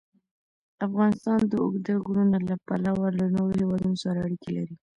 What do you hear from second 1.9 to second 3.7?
غرونه له پلوه له نورو